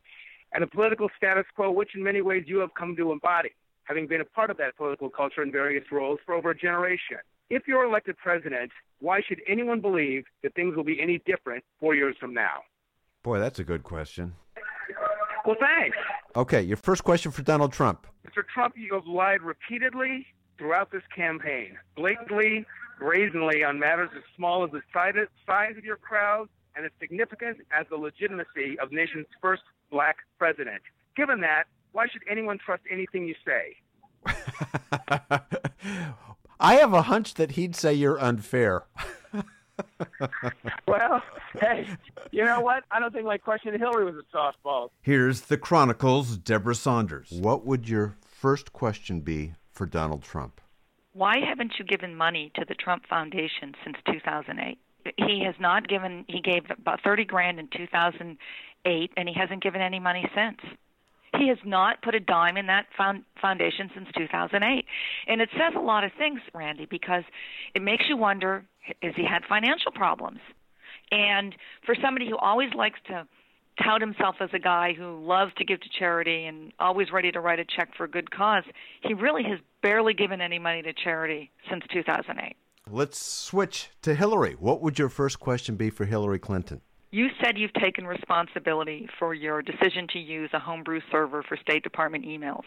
and 0.54 0.64
the 0.64 0.68
political 0.68 1.10
status 1.18 1.46
quo, 1.56 1.70
which 1.72 1.96
in 1.96 2.04
many 2.04 2.22
ways 2.22 2.46
you 2.48 2.60
have 2.60 2.74
come 2.76 2.96
to 2.96 3.12
embody, 3.12 3.50
having 3.84 4.08
been 4.08 4.22
a 4.22 4.26
part 4.26 4.50
of 4.50 4.58
that 4.58 4.78
political 4.78 5.10
culture 5.10 5.44
in 5.44 5.52
various 5.52 5.84
roles 5.92 6.20
for 6.26 6.34
over 6.34 6.52
a 6.52 6.58
generation. 6.58 7.18
If 7.50 7.68
you're 7.68 7.84
elected 7.84 8.16
president, 8.18 8.72
why 9.00 9.22
should 9.28 9.42
anyone 9.48 9.82
believe 9.82 10.26
that 10.44 10.54
things 10.56 10.76
will 10.76 10.84
be 10.84 11.02
any 11.02 11.22
different 11.26 11.64
four 11.80 11.96
years 11.96 12.16
from 12.20 12.34
now? 12.34 12.62
Boy, 13.24 13.40
that's 13.40 13.60
a 13.60 13.64
good 13.64 13.84
question. 13.84 14.36
Well, 15.46 15.58
thanks. 15.60 15.98
Okay, 16.36 16.62
your 16.62 16.78
first 16.78 17.04
question 17.04 17.32
for 17.32 17.42
Donald 17.42 17.74
Trump. 17.74 18.08
Mr. 18.28 18.44
Trump, 18.54 18.76
you 18.78 18.94
have 18.94 19.08
lied 19.08 19.42
repeatedly 19.42 20.28
throughout 20.58 20.92
this 20.92 21.04
campaign, 21.16 21.78
blatantly, 21.96 22.66
brazenly 23.00 23.64
on 23.64 23.80
matters 23.80 24.10
as 24.16 24.24
small 24.36 24.64
as 24.64 24.72
the 24.72 24.82
size 24.94 25.76
of 25.78 25.84
your 25.84 25.96
crowd 25.96 26.48
and 26.76 26.86
as 26.86 26.92
significant 27.00 27.58
as 27.72 27.86
the 27.90 27.96
legitimacy 27.98 28.78
of 28.80 28.92
the 28.92 28.96
nation's 28.96 29.26
first 29.42 29.64
black 29.90 30.18
president. 30.38 30.82
Given 31.16 31.42
that, 31.42 31.64
why 31.92 32.08
should 32.08 32.22
anyone 32.30 32.60
trust 32.64 32.84
anything 32.92 33.26
you 33.26 33.36
say? 33.46 33.76
I 36.60 36.76
have 36.76 36.94
a 36.94 37.04
hunch 37.04 37.36
that 37.36 37.52
he'd 37.52 37.76
say 37.76 37.94
you're 37.94 38.20
unfair. 38.22 38.84
well, 40.88 41.22
hey, 41.60 41.88
you 42.32 42.44
know 42.44 42.60
what? 42.60 42.84
I 42.92 43.00
don't 43.00 43.14
think 43.14 43.26
my 43.26 43.38
question 43.38 43.74
to 43.74 43.78
Hillary 43.78 44.06
was 44.06 44.16
a 44.16 44.36
softball. 44.36 44.90
Here's 45.02 45.42
the 45.42 45.58
Chronicles' 45.58 46.38
Debra 46.38 46.76
Saunders. 46.76 47.32
What 47.32 47.66
would 47.66 47.88
your 47.88 48.16
first 48.26 48.74
question 48.74 49.22
be 49.22 49.54
for 49.72 49.86
Donald 49.86 50.24
Trump? 50.24 50.62
Why 51.14 51.40
haven't 51.40 51.74
you 51.80 51.86
given 51.86 52.16
money 52.16 52.52
to 52.56 52.66
the 52.68 52.76
Trump 52.76 53.06
Foundation 53.08 53.74
since 53.84 53.98
2008? 54.12 54.78
He 55.18 55.44
has 55.46 55.56
not 55.60 55.88
given. 55.88 56.26
He 56.28 56.42
gave 56.42 56.64
about 56.70 57.02
30 57.04 57.26
grand 57.26 57.60
in 57.60 57.68
2008, 57.76 59.12
and 59.18 59.30
he 59.30 59.34
hasn't 59.34 59.64
given 59.64 59.82
any 59.82 60.00
money 60.00 60.30
since. 60.36 60.60
He 61.40 61.48
has 61.48 61.58
not 61.66 62.02
put 62.02 62.16
a 62.16 62.20
dime 62.20 62.58
in 62.58 62.68
that 62.68 62.88
foundation 63.42 63.90
since 63.96 64.08
2008. 64.18 64.86
And 65.28 65.42
it 65.42 65.50
says 65.54 65.74
a 65.76 65.80
lot 65.80 66.04
of 66.04 66.12
things, 66.18 66.42
Randy, 66.54 66.86
because 66.86 67.24
it 67.74 67.82
makes 67.82 68.04
you 68.10 68.18
wonder 68.18 68.66
has 69.02 69.14
he 69.16 69.24
had 69.24 69.44
financial 69.48 69.92
problems? 69.92 70.40
And 71.12 71.56
for 71.86 71.96
somebody 72.02 72.28
who 72.30 72.38
always 72.38 72.74
likes 72.76 73.00
to 73.08 73.28
tout 73.84 74.02
himself 74.02 74.36
as 74.42 74.50
a 74.54 74.60
guy 74.60 74.94
who 74.94 75.26
loves 75.26 75.54
to 75.58 75.64
give 75.64 75.80
to 75.80 75.90
charity 75.98 76.46
and 76.46 76.74
always 76.80 77.12
ready 77.12 77.32
to 77.32 77.40
write 77.40 77.60
a 77.60 77.66
check 77.66 77.90
for 77.96 78.04
a 78.04 78.10
good 78.10 78.30
cause, 78.32 78.64
he 79.04 79.14
really 79.14 79.44
has 79.44 79.60
barely 79.82 80.14
given 80.14 80.42
any 80.42 80.60
money 80.60 80.82
to 80.82 80.94
charity 80.94 81.52
since 81.70 81.84
2008. 81.94 82.56
Let's 82.92 83.20
switch 83.20 83.90
to 84.02 84.16
Hillary. 84.16 84.54
What 84.54 84.82
would 84.82 85.00
your 85.00 85.10
first 85.10 85.40
question 85.40 85.76
be 85.76 85.90
for 85.90 86.06
Hillary 86.06 86.40
Clinton? 86.40 86.82
You 87.12 87.28
said 87.42 87.58
you've 87.58 87.74
taken 87.74 88.06
responsibility 88.06 89.08
for 89.18 89.34
your 89.34 89.62
decision 89.62 90.08
to 90.14 90.20
use 90.20 90.50
a 90.54 90.60
homebrew 90.60 91.02
server 91.12 91.44
for 91.44 91.58
State 91.58 91.84
Department 91.84 92.26
emails. 92.26 92.64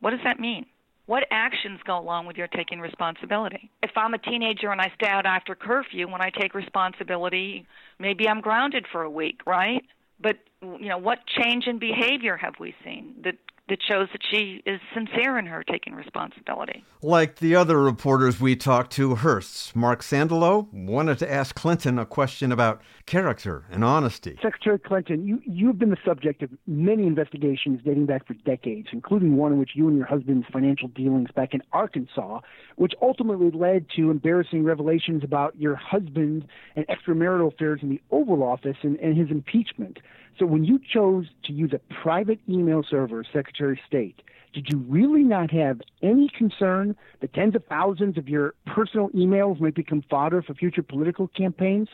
What 0.00 0.10
does 0.10 0.20
that 0.24 0.38
mean? 0.38 0.66
What 1.06 1.24
actions 1.30 1.80
go 1.86 1.98
along 1.98 2.26
with 2.26 2.36
your 2.36 2.48
taking 2.48 2.80
responsibility? 2.80 3.70
If 3.82 3.92
I'm 3.96 4.12
a 4.12 4.18
teenager 4.18 4.70
and 4.70 4.80
I 4.80 4.90
stay 4.96 5.06
out 5.06 5.24
after 5.24 5.54
curfew, 5.54 6.08
when 6.10 6.20
I 6.20 6.30
take 6.30 6.54
responsibility, 6.54 7.64
maybe 7.98 8.28
I'm 8.28 8.40
grounded 8.40 8.86
for 8.90 9.02
a 9.02 9.10
week, 9.10 9.40
right? 9.46 9.82
But 10.20 10.36
you 10.60 10.88
know, 10.88 10.98
what 10.98 11.20
change 11.26 11.66
in 11.66 11.78
behavior 11.78 12.36
have 12.36 12.54
we 12.58 12.74
seen 12.84 13.14
that 13.24 13.36
that 13.68 13.78
shows 13.82 14.08
that 14.12 14.20
she 14.30 14.62
is 14.64 14.80
sincere 14.94 15.38
in 15.38 15.46
her 15.46 15.64
taking 15.64 15.94
responsibility. 15.94 16.84
Like 17.02 17.36
the 17.36 17.56
other 17.56 17.80
reporters 17.82 18.40
we 18.40 18.54
talked 18.54 18.92
to, 18.92 19.16
Hearst's 19.16 19.74
Marc 19.74 20.02
Sandalow 20.02 20.72
wanted 20.72 21.18
to 21.18 21.32
ask 21.32 21.54
Clinton 21.54 21.98
a 21.98 22.06
question 22.06 22.52
about 22.52 22.80
character 23.06 23.64
and 23.70 23.84
honesty. 23.84 24.38
Secretary 24.40 24.78
Clinton, 24.78 25.26
you, 25.26 25.40
you've 25.44 25.78
been 25.78 25.90
the 25.90 25.96
subject 26.04 26.42
of 26.42 26.50
many 26.66 27.06
investigations 27.06 27.80
dating 27.84 28.06
back 28.06 28.26
for 28.26 28.34
decades, 28.34 28.88
including 28.92 29.36
one 29.36 29.52
in 29.52 29.58
which 29.58 29.70
you 29.74 29.88
and 29.88 29.96
your 29.96 30.06
husband's 30.06 30.46
financial 30.52 30.88
dealings 30.88 31.30
back 31.34 31.52
in 31.52 31.62
Arkansas, 31.72 32.40
which 32.76 32.92
ultimately 33.02 33.50
led 33.50 33.86
to 33.96 34.10
embarrassing 34.10 34.64
revelations 34.64 35.24
about 35.24 35.58
your 35.58 35.74
husband 35.76 36.46
and 36.76 36.86
extramarital 36.86 37.52
affairs 37.52 37.80
in 37.82 37.88
the 37.88 38.00
Oval 38.10 38.42
Office 38.42 38.76
and, 38.82 38.96
and 39.00 39.16
his 39.16 39.30
impeachment. 39.30 39.98
So 40.38 40.46
when 40.46 40.64
you 40.64 40.78
chose 40.78 41.26
to 41.44 41.52
use 41.52 41.72
a 41.72 41.80
private 42.02 42.40
email 42.48 42.82
server, 42.88 43.24
Secretary 43.32 43.72
of 43.72 43.78
State, 43.86 44.20
did 44.52 44.68
you 44.70 44.78
really 44.88 45.22
not 45.22 45.50
have 45.50 45.80
any 46.02 46.30
concern 46.36 46.96
that 47.20 47.34
tens 47.34 47.54
of 47.54 47.64
thousands 47.66 48.16
of 48.16 48.28
your 48.28 48.54
personal 48.66 49.08
emails 49.10 49.60
might 49.60 49.74
become 49.74 50.02
fodder 50.10 50.42
for 50.42 50.54
future 50.54 50.82
political 50.82 51.28
campaigns? 51.28 51.88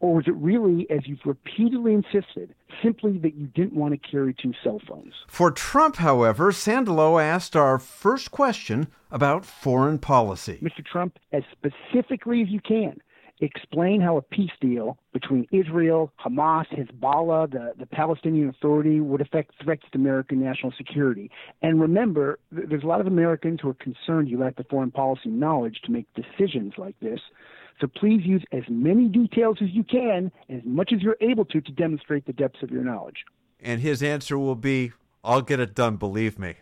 Or 0.00 0.16
was 0.16 0.26
it 0.26 0.34
really, 0.34 0.86
as 0.90 1.06
you've 1.06 1.24
repeatedly 1.24 1.94
insisted, 1.94 2.54
simply 2.82 3.18
that 3.18 3.34
you 3.34 3.46
didn't 3.46 3.74
want 3.74 3.92
to 3.92 4.10
carry 4.10 4.34
two 4.34 4.52
cell 4.64 4.80
phones? 4.86 5.14
For 5.28 5.50
Trump, 5.52 5.96
however, 5.96 6.50
Sandalow 6.50 7.22
asked 7.22 7.54
our 7.54 7.78
first 7.78 8.32
question 8.32 8.88
about 9.12 9.44
foreign 9.44 9.98
policy. 9.98 10.58
Mr. 10.60 10.84
Trump, 10.84 11.18
as 11.32 11.44
specifically 11.52 12.42
as 12.42 12.48
you 12.48 12.60
can, 12.60 13.00
explain 13.42 14.00
how 14.00 14.16
a 14.16 14.22
peace 14.22 14.52
deal 14.60 14.96
between 15.12 15.46
Israel, 15.50 16.12
Hamas, 16.24 16.66
Hezbollah, 16.72 17.50
the, 17.50 17.72
the 17.78 17.86
Palestinian 17.86 18.48
Authority 18.48 19.00
would 19.00 19.20
affect 19.20 19.52
threats 19.62 19.82
to 19.92 19.98
American 19.98 20.40
national 20.42 20.72
security. 20.78 21.30
And 21.60 21.80
remember, 21.80 22.38
there's 22.50 22.84
a 22.84 22.86
lot 22.86 23.00
of 23.00 23.06
Americans 23.06 23.60
who 23.60 23.68
are 23.68 23.74
concerned 23.74 24.28
you 24.28 24.38
lack 24.38 24.56
the 24.56 24.64
foreign 24.64 24.92
policy 24.92 25.28
knowledge 25.28 25.80
to 25.84 25.90
make 25.92 26.06
decisions 26.14 26.74
like 26.78 26.98
this. 27.00 27.20
So 27.80 27.88
please 27.88 28.24
use 28.24 28.44
as 28.52 28.62
many 28.68 29.08
details 29.08 29.58
as 29.60 29.70
you 29.70 29.82
can, 29.82 30.30
as 30.48 30.60
much 30.64 30.92
as 30.94 31.02
you're 31.02 31.16
able 31.20 31.44
to, 31.46 31.60
to 31.60 31.72
demonstrate 31.72 32.26
the 32.26 32.32
depths 32.32 32.62
of 32.62 32.70
your 32.70 32.84
knowledge. 32.84 33.24
And 33.60 33.80
his 33.80 34.02
answer 34.02 34.38
will 34.38 34.54
be, 34.54 34.92
I'll 35.24 35.42
get 35.42 35.58
it 35.58 35.74
done, 35.74 35.96
believe 35.96 36.38
me. 36.38 36.54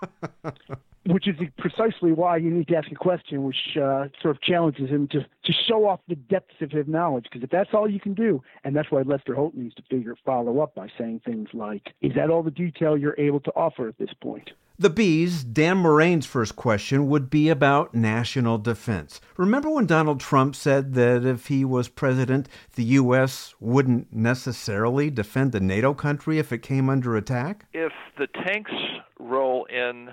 which 1.06 1.28
is 1.28 1.36
precisely 1.58 2.12
why 2.12 2.36
you 2.36 2.50
need 2.50 2.68
to 2.68 2.76
ask 2.76 2.90
a 2.90 2.96
question 2.96 3.44
which 3.44 3.76
uh, 3.76 4.08
sort 4.20 4.36
of 4.36 4.40
challenges 4.42 4.88
him 4.88 5.08
to, 5.08 5.20
to 5.20 5.52
show 5.68 5.86
off 5.86 6.00
the 6.08 6.16
depths 6.16 6.54
of 6.60 6.70
his 6.70 6.86
knowledge. 6.86 7.24
Because 7.24 7.42
if 7.42 7.50
that's 7.50 7.70
all 7.72 7.88
you 7.88 8.00
can 8.00 8.14
do, 8.14 8.42
and 8.64 8.74
that's 8.74 8.90
why 8.90 9.02
Lester 9.02 9.34
Holt 9.34 9.54
needs 9.54 9.74
to 9.76 9.82
figure 9.90 10.14
follow 10.24 10.60
up 10.60 10.74
by 10.74 10.88
saying 10.98 11.20
things 11.24 11.48
like, 11.52 11.94
"Is 12.00 12.12
that 12.14 12.30
all 12.30 12.42
the 12.42 12.50
detail 12.50 12.96
you're 12.96 13.18
able 13.18 13.40
to 13.40 13.52
offer 13.54 13.88
at 13.88 13.98
this 13.98 14.12
point?" 14.20 14.50
The 14.78 14.90
Bees, 14.90 15.42
Dan 15.42 15.78
Morain's 15.78 16.26
first 16.26 16.54
question 16.54 17.08
would 17.08 17.30
be 17.30 17.48
about 17.48 17.94
national 17.94 18.58
defense. 18.58 19.22
Remember 19.38 19.70
when 19.70 19.86
Donald 19.86 20.20
Trump 20.20 20.54
said 20.54 20.92
that 20.92 21.24
if 21.24 21.46
he 21.46 21.64
was 21.64 21.88
president, 21.88 22.46
the 22.74 22.84
U.S. 22.84 23.54
wouldn't 23.58 24.12
necessarily 24.12 25.08
defend 25.08 25.54
a 25.54 25.60
NATO 25.60 25.94
country 25.94 26.38
if 26.38 26.52
it 26.52 26.58
came 26.58 26.90
under 26.90 27.16
attack? 27.16 27.64
If 27.72 27.92
the 28.18 28.26
tanks 28.26 28.72
roll 29.18 29.64
in 29.64 30.10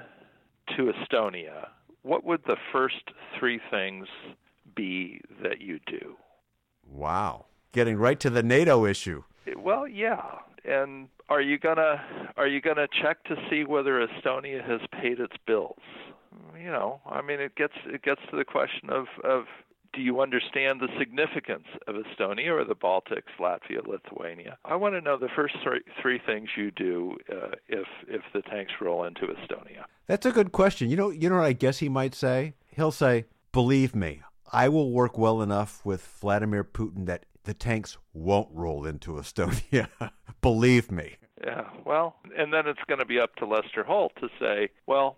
to 0.77 0.92
Estonia, 0.92 1.68
what 2.01 2.24
would 2.24 2.42
the 2.46 2.58
first 2.72 3.12
three 3.38 3.60
things 3.72 4.08
be 4.75 5.22
that 5.42 5.62
you 5.62 5.80
do? 5.88 6.15
Wow. 6.89 7.46
Getting 7.72 7.98
right 7.98 8.20
to 8.20 8.30
the 8.30 8.44
NATO 8.44 8.86
issue. 8.86 9.24
Well, 9.58 9.88
yeah. 9.88 10.39
And 10.65 11.10
are 11.30 11.42
you 11.42 11.58
gonna 11.58 12.32
are 12.38 12.48
you 12.48 12.62
gonna 12.62 12.88
check 13.01 13.24
to 13.25 13.36
see 13.50 13.63
whether 13.63 14.06
Estonia 14.06 14.65
has 14.65 14.82
paid 14.92 15.20
its 15.20 15.36
bills? 15.46 15.82
You 16.58 16.72
know, 16.72 17.01
I 17.06 17.22
mean, 17.22 17.39
it 17.39 17.56
gets 17.56 17.74
it 17.86 18.03
gets 18.03 18.22
to 18.30 18.38
the 18.38 18.46
question 18.46 18.89
of 18.89 19.08
of 19.24 19.46
do 19.94 20.01
you 20.01 20.22
understand 20.22 20.82
the 20.82 20.88
significance 20.98 21.68
of 21.88 21.96
Estonia 21.96 22.50
or 22.50 22.65
the 22.65 22.75
Baltics, 22.75 23.30
Latvia, 23.39 23.86
Lithuania? 23.86 24.58
I 24.65 24.75
want 24.75 24.96
to 24.96 25.01
know 25.01 25.18
the 25.18 25.30
first 25.36 25.56
three, 25.63 25.82
three 26.01 26.20
things 26.25 26.50
you 26.58 26.72
do 26.72 27.18
uh, 27.32 27.51
if 27.68 27.88
if 28.08 28.22
the 28.34 28.42
tanks 28.42 28.74
roll 28.82 29.03
into 29.03 29.27
Estonia. 29.27 29.86
That's 30.07 30.25
a 30.25 30.31
good 30.31 30.51
question. 30.51 30.89
You 30.89 30.98
know, 30.98 31.10
you 31.10 31.29
know 31.29 31.38
what 31.38 31.45
I 31.45 31.53
guess 31.53 31.79
he 31.79 31.89
might 31.89 32.15
say? 32.15 32.53
He'll 32.75 32.91
say, 32.91 33.25
Believe 33.51 33.95
me, 33.95 34.22
I 34.51 34.69
will 34.69 34.91
work 34.91 35.17
well 35.17 35.41
enough 35.41 35.86
with 35.86 36.05
Vladimir 36.19 36.63
Putin 36.63 37.05
that 37.05 37.25
the 37.43 37.53
tanks 37.53 37.98
won't 38.13 38.50
roll 38.51 38.86
into 38.86 39.13
Estonia. 39.13 39.89
Believe 40.41 40.91
me. 40.91 41.17
Yeah, 41.43 41.69
well, 41.86 42.15
and 42.38 42.53
then 42.53 42.67
it's 42.67 42.79
going 42.88 43.00
to 43.00 43.05
be 43.05 43.19
up 43.19 43.36
to 43.36 43.45
Lester 43.45 43.83
Holt 43.83 44.13
to 44.22 44.29
say, 44.39 44.69
well, 44.88 45.17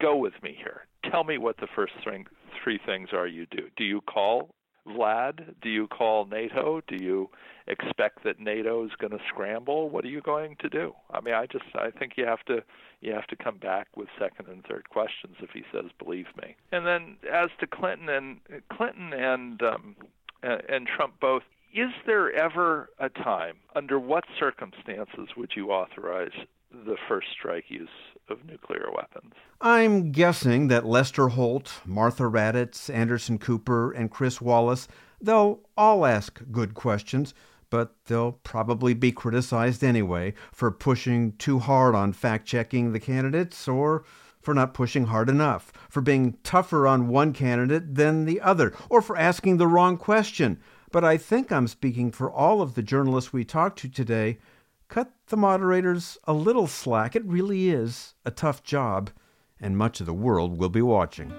go 0.00 0.16
with 0.16 0.34
me 0.42 0.54
here. 0.56 0.86
Tell 1.10 1.24
me 1.24 1.36
what 1.38 1.56
the 1.58 1.66
first 1.74 1.92
three 2.04 2.80
things 2.84 3.08
are 3.12 3.26
you 3.26 3.46
do. 3.46 3.68
Do 3.76 3.84
you 3.84 4.00
call 4.02 4.54
Vlad? 4.86 5.54
Do 5.60 5.68
you 5.68 5.88
call 5.88 6.26
NATO? 6.26 6.80
Do 6.86 6.96
you 6.96 7.30
expect 7.66 8.24
that 8.24 8.38
NATO 8.38 8.84
is 8.84 8.90
going 8.98 9.12
to 9.12 9.20
scramble? 9.28 9.88
What 9.88 10.04
are 10.04 10.08
you 10.08 10.20
going 10.20 10.56
to 10.60 10.68
do? 10.68 10.94
I 11.10 11.20
mean, 11.20 11.34
I 11.34 11.46
just 11.46 11.64
I 11.74 11.90
think 11.90 12.12
you 12.16 12.26
have 12.26 12.44
to 12.46 12.62
you 13.00 13.12
have 13.12 13.26
to 13.28 13.36
come 13.36 13.58
back 13.58 13.88
with 13.96 14.08
second 14.18 14.48
and 14.48 14.64
third 14.64 14.88
questions 14.90 15.36
if 15.40 15.50
he 15.50 15.62
says 15.72 15.86
believe 15.98 16.26
me. 16.40 16.56
And 16.72 16.86
then 16.86 17.16
as 17.32 17.50
to 17.60 17.66
Clinton 17.66 18.08
and 18.08 18.38
Clinton 18.70 19.12
and 19.12 19.62
um, 19.62 19.96
and 20.42 20.86
Trump 20.86 21.14
both, 21.20 21.42
is 21.74 21.90
there 22.06 22.32
ever 22.32 22.90
a 22.98 23.08
time 23.08 23.56
under 23.74 23.98
what 23.98 24.24
circumstances 24.38 25.28
would 25.36 25.52
you 25.56 25.70
authorize 25.70 26.32
the 26.70 26.96
first 27.08 27.28
strike 27.32 27.64
use 27.68 27.88
of 28.28 28.44
nuclear 28.46 28.88
weapons? 28.94 29.32
I'm 29.60 30.12
guessing 30.12 30.68
that 30.68 30.84
Lester 30.84 31.28
Holt, 31.28 31.80
Martha 31.84 32.24
Raddatz, 32.24 32.92
Anderson 32.92 33.38
Cooper, 33.38 33.92
and 33.92 34.10
Chris 34.10 34.40
Wallace, 34.40 34.88
they'll 35.20 35.60
all 35.76 36.06
ask 36.06 36.42
good 36.50 36.74
questions, 36.74 37.34
but 37.74 37.96
they'll 38.04 38.30
probably 38.30 38.94
be 38.94 39.10
criticized 39.10 39.82
anyway 39.82 40.32
for 40.52 40.70
pushing 40.70 41.32
too 41.38 41.58
hard 41.58 41.92
on 41.92 42.12
fact 42.12 42.46
checking 42.46 42.92
the 42.92 43.00
candidates 43.00 43.66
or 43.66 44.04
for 44.40 44.54
not 44.54 44.74
pushing 44.74 45.06
hard 45.06 45.28
enough, 45.28 45.72
for 45.90 46.00
being 46.00 46.38
tougher 46.44 46.86
on 46.86 47.08
one 47.08 47.32
candidate 47.32 47.96
than 47.96 48.26
the 48.26 48.40
other, 48.40 48.72
or 48.88 49.02
for 49.02 49.16
asking 49.16 49.56
the 49.56 49.66
wrong 49.66 49.96
question. 49.96 50.60
But 50.92 51.02
I 51.02 51.16
think 51.16 51.50
I'm 51.50 51.66
speaking 51.66 52.12
for 52.12 52.30
all 52.30 52.62
of 52.62 52.76
the 52.76 52.82
journalists 52.82 53.32
we 53.32 53.44
talked 53.44 53.80
to 53.80 53.88
today 53.88 54.38
cut 54.86 55.10
the 55.26 55.36
moderators 55.36 56.16
a 56.28 56.32
little 56.32 56.68
slack. 56.68 57.16
It 57.16 57.24
really 57.24 57.70
is 57.70 58.14
a 58.24 58.30
tough 58.30 58.62
job, 58.62 59.10
and 59.60 59.76
much 59.76 59.98
of 59.98 60.06
the 60.06 60.14
world 60.14 60.58
will 60.58 60.68
be 60.68 60.82
watching. 60.82 61.32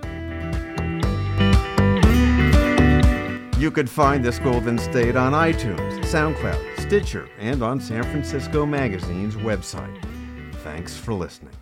You 3.58 3.72
could 3.72 3.90
find 3.90 4.24
This 4.24 4.38
Golden 4.38 4.78
State 4.78 5.16
on 5.16 5.32
iTunes, 5.32 6.04
SoundCloud, 6.04 6.82
Stitcher, 6.82 7.30
and 7.40 7.64
on 7.64 7.80
San 7.80 8.04
Francisco 8.04 8.66
Magazine's 8.66 9.38
website. 9.38 10.04
Thanks 10.56 10.98
for 10.98 11.14
listening. 11.14 11.54